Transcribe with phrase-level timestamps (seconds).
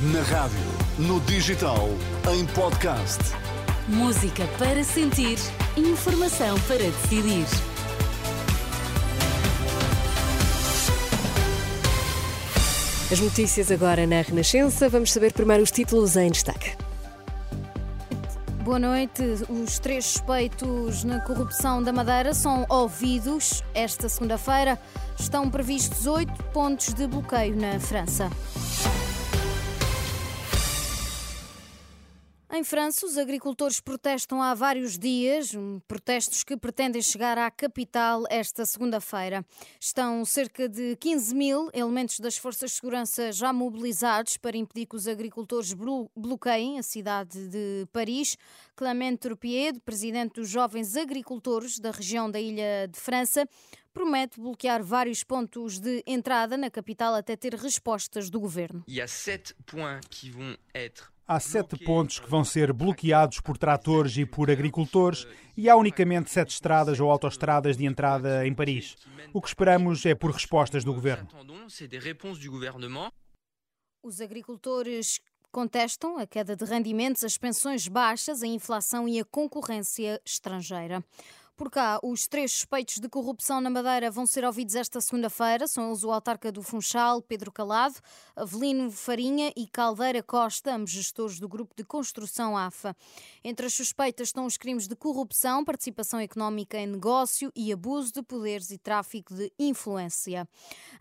[0.00, 0.60] Na rádio,
[0.96, 1.88] no digital,
[2.32, 3.18] em podcast.
[3.88, 5.36] Música para sentir,
[5.76, 7.44] informação para decidir.
[13.10, 14.88] As notícias agora na Renascença.
[14.88, 16.76] Vamos saber primeiro os títulos em destaque.
[18.62, 19.22] Boa noite.
[19.48, 23.64] Os três suspeitos na corrupção da Madeira são ouvidos.
[23.74, 24.78] Esta segunda-feira
[25.18, 28.30] estão previstos oito pontos de bloqueio na França.
[32.58, 35.52] Em França, os agricultores protestam há vários dias,
[35.86, 39.46] protestos que pretendem chegar à capital esta segunda-feira.
[39.78, 44.96] Estão cerca de 15 mil elementos das forças de segurança já mobilizados para impedir que
[44.96, 45.72] os agricultores
[46.16, 48.36] bloqueiem a cidade de Paris.
[48.74, 53.48] Clément Turpier, presidente dos Jovens Agricultores da região da Ilha de França,
[53.92, 58.84] promete bloquear vários pontos de entrada na capital até ter respostas do governo.
[61.26, 66.30] Há sete pontos que vão ser bloqueados por tratores e por agricultores e há unicamente
[66.30, 68.96] sete estradas ou autoestradas de entrada em Paris.
[69.32, 71.28] O que esperamos é por respostas do governo.
[74.02, 75.20] Os agricultores
[75.52, 81.04] contestam a queda de rendimentos, as pensões baixas, a inflação e a concorrência estrangeira.
[81.58, 85.66] Por cá, os três suspeitos de corrupção na Madeira vão ser ouvidos esta segunda-feira.
[85.66, 87.96] São eles o autarca do Funchal, Pedro Calado,
[88.36, 92.96] Avelino Farinha e Caldeira Costa, ambos gestores do grupo de construção AFA.
[93.42, 98.22] Entre as suspeitas estão os crimes de corrupção, participação económica em negócio e abuso de
[98.22, 100.48] poderes e tráfico de influência.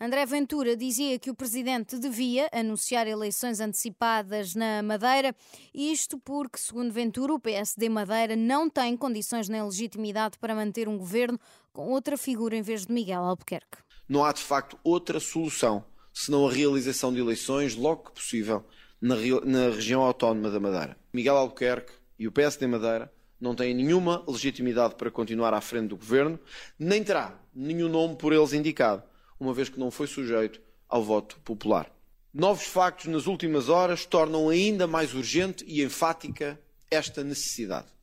[0.01, 5.35] André Ventura dizia que o presidente devia anunciar eleições antecipadas na Madeira,
[5.71, 10.87] isto porque, segundo Ventura, o PSD Madeira não tem condições na legitimidade para para manter
[10.87, 11.37] um governo
[11.73, 13.79] com outra figura em vez de Miguel Albuquerque.
[14.07, 18.63] Não há de facto outra solução senão a realização de eleições logo que possível
[19.01, 20.95] na, na região autónoma da Madeira.
[21.11, 25.97] Miguel Albuquerque e o PSD Madeira não têm nenhuma legitimidade para continuar à frente do
[25.97, 26.39] governo,
[26.79, 29.03] nem terá nenhum nome por eles indicado,
[29.37, 31.91] uma vez que não foi sujeito ao voto popular.
[32.33, 36.57] Novos factos nas últimas horas tornam ainda mais urgente e enfática
[36.89, 37.96] esta necessidade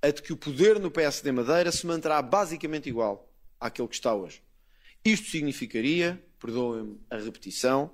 [0.00, 4.14] a de que o poder no PSD Madeira se manterá basicamente igual àquele que está
[4.14, 4.42] hoje.
[5.04, 7.90] Isto significaria, perdoem-me a repetição,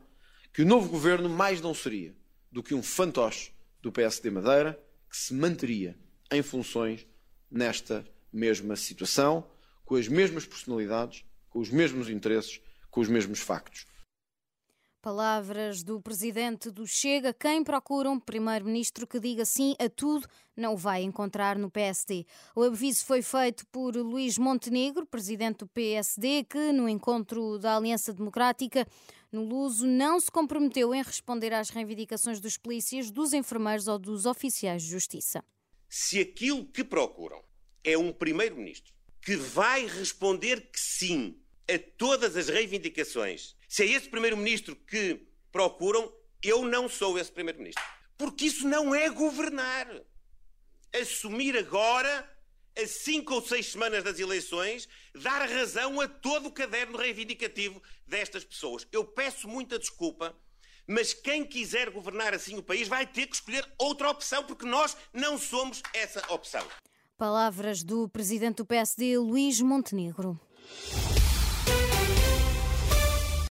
[0.53, 2.15] que o novo governo mais não seria
[2.51, 4.79] do que um fantoche do PSD Madeira
[5.11, 5.97] que se manteria
[6.31, 7.07] em funções
[7.51, 9.47] nesta mesma situação,
[9.85, 12.61] com as mesmas personalidades, com os mesmos interesses,
[12.91, 13.87] com os mesmos factos.
[15.05, 17.35] Palavras do presidente do Chega.
[17.35, 20.27] Quem procura um primeiro-ministro que diga sim a tudo
[20.57, 22.25] não o vai encontrar no PSD.
[22.57, 28.15] O aviso foi feito por Luís Montenegro, presidente do PSD, que no encontro da Aliança
[28.15, 28.89] Democrática
[29.31, 34.25] no Luso não se comprometeu em responder às reivindicações dos polícias, dos enfermeiros ou dos
[34.25, 35.45] oficiais de justiça.
[35.87, 37.45] Se aquilo que procuram
[37.85, 41.37] é um primeiro-ministro que vai responder que sim
[41.69, 47.83] a todas as reivindicações se é esse primeiro-ministro que procuram, eu não sou esse primeiro-ministro.
[48.17, 49.89] Porque isso não é governar.
[50.95, 52.31] Assumir agora,
[52.81, 54.89] a cinco ou seis semanas das eleições,
[55.21, 58.87] dar razão a todo o caderno reivindicativo destas pessoas.
[58.93, 60.37] Eu peço muita desculpa,
[60.87, 64.97] mas quem quiser governar assim o país vai ter que escolher outra opção, porque nós
[65.13, 66.65] não somos essa opção.
[67.19, 70.41] Palavras do presidente do PSD, Luís Montenegro.